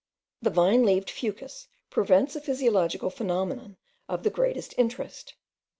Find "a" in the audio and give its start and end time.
2.35-2.41